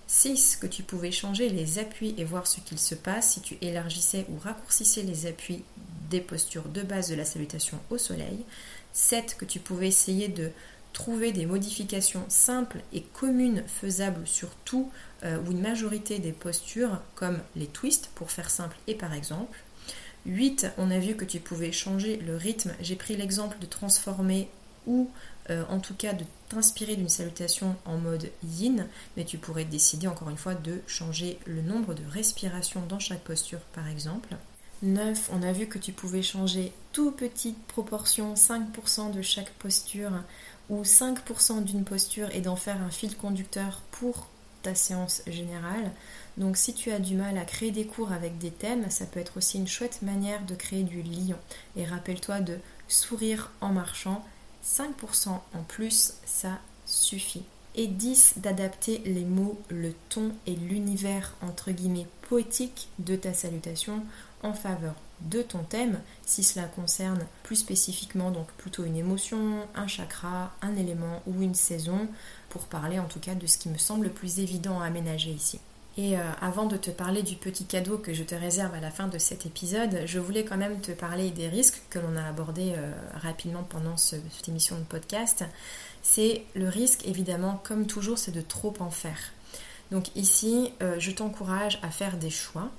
[0.08, 3.58] 6 que tu pouvais changer les appuis et voir ce qu'il se passe si tu
[3.62, 5.64] élargissais ou raccourcissais les appuis
[6.10, 8.46] des postures de base de la salutation au soleil.
[8.94, 10.52] 7 que tu pouvais essayer de
[10.94, 14.90] trouver des modifications simples et communes faisables sur tout
[15.24, 19.60] euh, ou une majorité des postures comme les twists pour faire simple et par exemple.
[20.26, 22.74] 8, on a vu que tu pouvais changer le rythme.
[22.82, 24.50] J'ai pris l'exemple de transformer
[24.88, 25.10] ou
[25.50, 30.08] euh, en tout cas de t'inspirer d'une salutation en mode yin, mais tu pourrais décider
[30.08, 34.36] encore une fois de changer le nombre de respirations dans chaque posture par exemple.
[34.84, 40.12] 9, on a vu que tu pouvais changer tout petite proportion, 5% de chaque posture
[40.70, 44.28] ou 5% d'une posture et d'en faire un fil conducteur pour
[44.62, 45.92] ta séance générale.
[46.38, 49.20] Donc si tu as du mal à créer des cours avec des thèmes, ça peut
[49.20, 51.38] être aussi une chouette manière de créer du lion.
[51.76, 54.24] Et rappelle-toi de sourire en marchant,
[54.68, 57.44] 5% en plus, ça suffit.
[57.76, 64.04] Et 10 d'adapter les mots, le ton et l'univers entre guillemets poétique de ta salutation
[64.44, 69.88] en faveur de ton thème, si cela concerne plus spécifiquement donc plutôt une émotion, un
[69.88, 72.08] chakra, un élément ou une saison,
[72.50, 75.32] pour parler en tout cas de ce qui me semble le plus évident à aménager
[75.32, 75.60] ici.
[75.98, 78.92] Et euh, avant de te parler du petit cadeau que je te réserve à la
[78.92, 82.24] fin de cet épisode, je voulais quand même te parler des risques que l'on a
[82.24, 85.44] abordés euh, rapidement pendant cette émission de podcast.
[86.04, 89.18] C'est le risque, évidemment, comme toujours, c'est de trop en faire.
[89.92, 92.70] Donc ici, euh, je t'encourage à faire des choix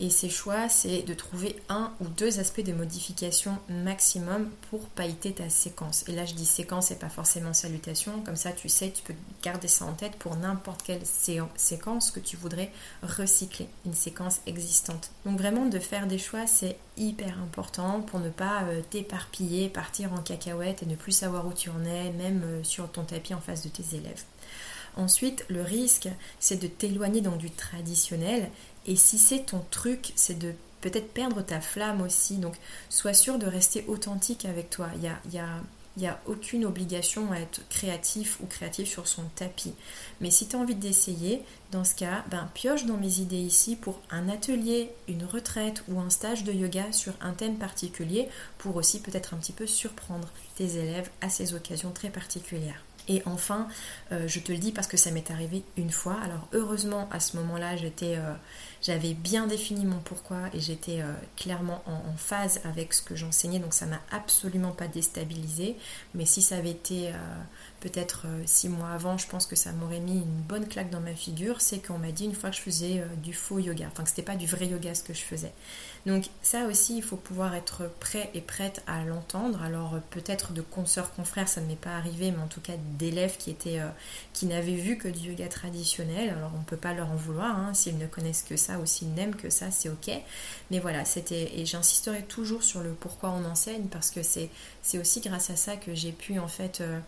[0.00, 5.32] Et ces choix, c'est de trouver un ou deux aspects de modification maximum pour pailleter
[5.32, 6.04] ta séquence.
[6.08, 8.20] Et là, je dis séquence et pas forcément salutation.
[8.22, 11.02] Comme ça, tu sais, tu peux garder ça en tête pour n'importe quelle
[11.56, 15.10] séquence que tu voudrais recycler, une séquence existante.
[15.26, 20.12] Donc vraiment, de faire des choix, c'est hyper important pour ne pas euh, t'éparpiller, partir
[20.12, 23.34] en cacahuète et ne plus savoir où tu en es, même euh, sur ton tapis
[23.34, 24.24] en face de tes élèves.
[24.96, 28.48] Ensuite, le risque, c'est de t'éloigner dans du traditionnel.
[28.86, 32.36] Et si c'est ton truc, c'est de peut-être perdre ta flamme aussi.
[32.36, 32.54] Donc,
[32.90, 34.88] sois sûr de rester authentique avec toi.
[34.96, 35.46] Il y a,
[35.96, 39.72] y a aucune obligation à être créatif ou créatif sur son tapis.
[40.20, 41.40] Mais si tu as envie d'essayer,
[41.72, 46.00] dans ce cas, ben, pioche dans mes idées ici pour un atelier, une retraite ou
[46.00, 50.28] un stage de yoga sur un thème particulier pour aussi peut-être un petit peu surprendre
[50.56, 52.84] tes élèves à ces occasions très particulières.
[53.08, 53.68] Et enfin,
[54.12, 56.16] euh, je te le dis parce que ça m'est arrivé une fois.
[56.22, 58.32] Alors heureusement, à ce moment-là, j'étais, euh,
[58.82, 63.58] j'avais bien défini mon pourquoi et j'étais euh, clairement en, phase avec ce que j'enseignais,
[63.58, 65.76] donc ça m'a absolument pas déstabilisé.
[66.14, 67.12] Mais si ça avait été
[67.84, 71.14] peut-être six mois avant, je pense que ça m'aurait mis une bonne claque dans ma
[71.14, 71.60] figure.
[71.60, 74.22] C'est qu'on m'a dit une fois que je faisais du faux yoga, enfin que c'était
[74.22, 75.52] pas du vrai yoga ce que je faisais.
[76.06, 79.62] Donc ça aussi, il faut pouvoir être prêt et prête à l'entendre.
[79.62, 83.36] Alors peut-être de consoeurs confrères, ça ne m'est pas arrivé, mais en tout cas d'élèves
[83.38, 83.88] qui étaient euh,
[84.32, 86.30] qui n'avaient vu que du yoga traditionnel.
[86.30, 87.72] Alors on ne peut pas leur en vouloir, hein.
[87.74, 90.10] s'ils ne connaissent que ça ou s'ils n'aiment que ça, c'est ok.
[90.70, 94.50] Mais voilà, c'était et j'insisterai toujours sur le pourquoi on enseigne parce que c'est
[94.82, 97.00] c'est aussi grâce à ça que j'ai pu en fait euh,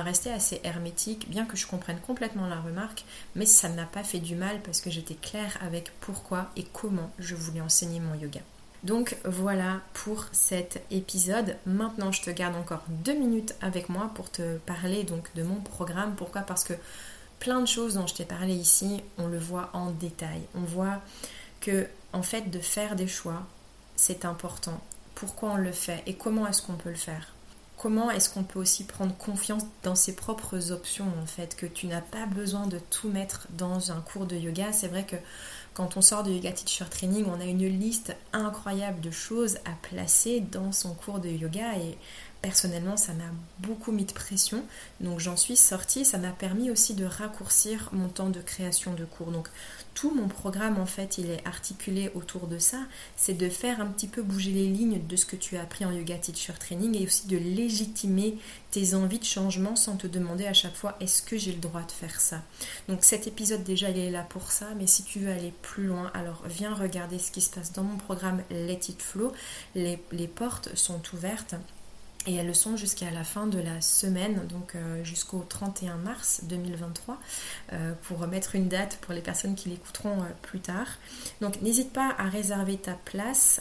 [0.00, 4.02] rester assez hermétique, bien que je comprenne complètement la remarque, mais ça ne m'a pas
[4.02, 8.14] fait du mal parce que j'étais claire avec pourquoi et comment je voulais enseigner mon
[8.14, 8.40] yoga.
[8.84, 11.56] Donc voilà pour cet épisode.
[11.66, 15.60] Maintenant, je te garde encore deux minutes avec moi pour te parler donc de mon
[15.60, 16.14] programme.
[16.16, 16.40] Pourquoi?
[16.40, 16.72] Parce que
[17.38, 20.42] plein de choses dont je t'ai parlé ici, on le voit en détail.
[20.54, 21.00] On voit
[21.60, 23.46] que en fait de faire des choix,
[23.94, 24.80] c'est important.
[25.14, 27.34] Pourquoi on le fait et comment est-ce qu'on peut le faire?
[27.82, 31.88] Comment est-ce qu'on peut aussi prendre confiance dans ses propres options en fait que tu
[31.88, 34.72] n'as pas besoin de tout mettre dans un cours de yoga.
[34.72, 35.16] C'est vrai que
[35.74, 39.72] quand on sort de Yoga Teacher Training, on a une liste incroyable de choses à
[39.88, 41.96] placer dans son cours de yoga et
[42.42, 43.30] personnellement, ça m'a
[43.60, 44.64] beaucoup mis de pression.
[45.00, 46.04] Donc j'en suis sortie.
[46.04, 49.30] Ça m'a permis aussi de raccourcir mon temps de création de cours.
[49.30, 49.48] Donc
[49.94, 52.78] tout mon programme, en fait, il est articulé autour de ça.
[53.16, 55.84] C'est de faire un petit peu bouger les lignes de ce que tu as appris
[55.84, 58.36] en Yoga Teacher Training et aussi de légitimer
[58.72, 61.82] tes envies de changement sans te demander à chaque fois est-ce que j'ai le droit
[61.82, 62.42] de faire ça?
[62.88, 64.66] Donc cet épisode déjà, il est là pour ça.
[64.76, 67.84] Mais si tu veux aller plus loin, alors viens regarder ce qui se passe dans
[67.84, 69.32] mon programme Let It Flow.
[69.74, 71.54] les portes sont ouvertes.
[72.26, 76.42] Et elles le sont jusqu'à la fin de la semaine, donc euh, jusqu'au 31 mars
[76.44, 77.18] 2023,
[77.72, 80.86] euh, pour remettre une date pour les personnes qui l'écouteront euh, plus tard.
[81.40, 83.60] Donc n'hésite pas à réserver ta place,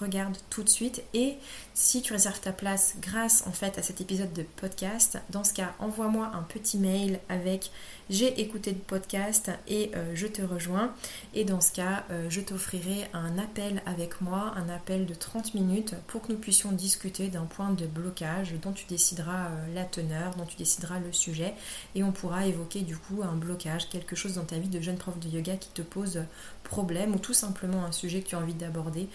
[0.00, 1.02] regarde tout de suite.
[1.14, 1.36] Et
[1.72, 5.54] si tu réserves ta place grâce en fait à cet épisode de podcast, dans ce
[5.54, 7.70] cas, envoie-moi un petit mail avec
[8.10, 10.92] j'ai écouté le podcast et je te rejoins.
[11.32, 15.94] Et dans ce cas, je t'offrirai un appel avec moi, un appel de 30 minutes
[16.06, 20.34] pour que nous puissions discuter d'un point de blocage dont tu décideras euh, la teneur,
[20.34, 21.54] dont tu décideras le sujet
[21.94, 24.96] et on pourra évoquer du coup un blocage, quelque chose dans ta vie de jeune
[24.96, 26.22] prof de yoga qui te pose
[26.64, 29.08] problème ou tout simplement un sujet que tu as envie d'aborder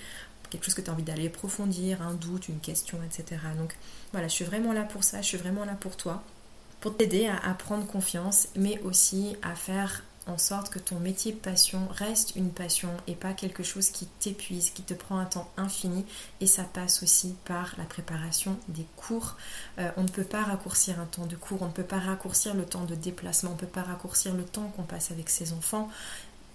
[0.50, 3.42] quelque chose que tu as envie d'aller approfondir, un doute, une question, etc.
[3.58, 3.76] Donc
[4.12, 6.24] voilà, je suis vraiment là pour ça, je suis vraiment là pour toi,
[6.80, 11.34] pour t'aider à, à prendre confiance, mais aussi à faire en sorte que ton métier
[11.34, 15.50] passion reste une passion et pas quelque chose qui t'épuise, qui te prend un temps
[15.58, 16.06] infini.
[16.40, 19.36] Et ça passe aussi par la préparation des cours.
[19.80, 22.54] Euh, on ne peut pas raccourcir un temps de cours, on ne peut pas raccourcir
[22.54, 25.54] le temps de déplacement, on ne peut pas raccourcir le temps qu'on passe avec ses
[25.54, 25.90] enfants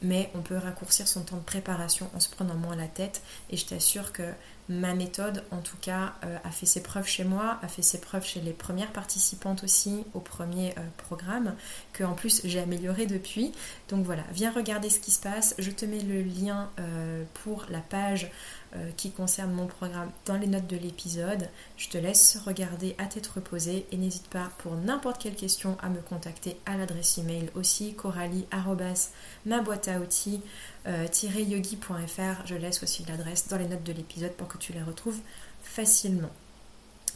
[0.03, 3.23] mais on peut raccourcir son temps de préparation en se prenant moins la tête.
[3.51, 4.23] Et je t'assure que
[4.68, 8.00] ma méthode, en tout cas, euh, a fait ses preuves chez moi, a fait ses
[8.00, 11.55] preuves chez les premières participantes aussi au premier euh, programme,
[11.92, 13.53] que en plus j'ai amélioré depuis.
[13.88, 15.55] Donc voilà, viens regarder ce qui se passe.
[15.59, 18.31] Je te mets le lien euh, pour la page
[18.96, 21.48] qui concerne mon programme dans les notes de l'épisode.
[21.77, 25.88] Je te laisse regarder à tête reposée et n'hésite pas pour n'importe quelle question à
[25.88, 28.59] me contacter à l'adresse email aussi coralie à
[30.00, 30.40] outils
[30.87, 32.47] yogi.fr.
[32.47, 35.20] Je laisse aussi l'adresse dans les notes de l'épisode pour que tu les retrouves
[35.62, 36.30] facilement.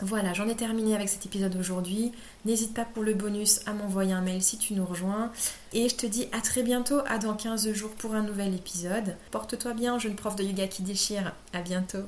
[0.01, 2.13] Voilà, j'en ai terminé avec cet épisode aujourd'hui.
[2.45, 5.33] N'hésite pas pour le bonus à m'envoyer un mail si tu nous rejoins.
[5.73, 9.17] Et je te dis à très bientôt, à dans 15 jours pour un nouvel épisode.
[9.33, 11.35] Porte-toi bien, jeune prof de yoga qui déchire.
[11.53, 12.05] À bientôt.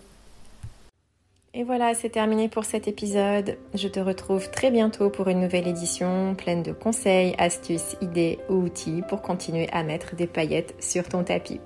[1.52, 3.58] Et voilà, c'est terminé pour cet épisode.
[3.74, 8.54] Je te retrouve très bientôt pour une nouvelle édition pleine de conseils, astuces, idées ou
[8.54, 11.60] outils pour continuer à mettre des paillettes sur ton tapis.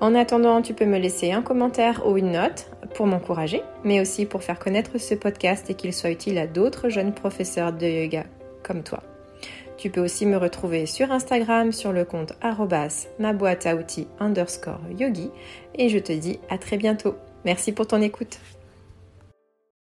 [0.00, 4.26] En attendant, tu peux me laisser un commentaire ou une note pour m'encourager, mais aussi
[4.26, 8.26] pour faire connaître ce podcast et qu'il soit utile à d'autres jeunes professeurs de yoga
[8.62, 9.02] comme toi.
[9.76, 12.32] Tu peux aussi me retrouver sur Instagram sur le compte
[13.18, 15.30] ma boîte à outils underscore yogi
[15.74, 17.16] et je te dis à très bientôt.
[17.44, 18.38] Merci pour ton écoute.